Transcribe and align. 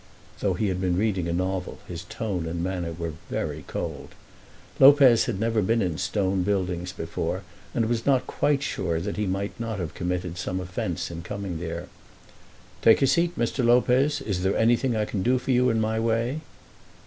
Though 0.39 0.55
he 0.55 0.69
had 0.69 0.81
been 0.81 0.97
reading 0.97 1.27
a 1.27 1.31
novel 1.31 1.77
his 1.87 2.05
tone 2.05 2.47
and 2.47 2.63
manner 2.63 2.91
were 2.91 3.13
very 3.29 3.63
cold. 3.67 4.15
Lopez 4.79 5.25
had 5.25 5.39
never 5.39 5.61
been 5.61 5.79
in 5.79 5.99
Stone 5.99 6.41
Buildings 6.41 6.91
before, 6.91 7.43
and 7.75 7.85
was 7.85 8.03
not 8.03 8.25
quite 8.25 8.63
sure 8.63 8.99
that 8.99 9.17
he 9.17 9.27
might 9.27 9.59
not 9.59 9.77
have 9.77 9.93
committed 9.93 10.39
some 10.39 10.59
offence 10.59 11.11
in 11.11 11.21
coming 11.21 11.59
there. 11.59 11.85
"Take 12.81 13.03
a 13.03 13.05
seat, 13.05 13.37
Mr. 13.37 13.63
Lopez. 13.63 14.21
Is 14.21 14.41
there 14.41 14.57
anything 14.57 14.95
I 14.95 15.05
can 15.05 15.21
do 15.21 15.37
for 15.37 15.51
you 15.51 15.69
in 15.69 15.79
my 15.79 15.99
way?" 15.99 16.41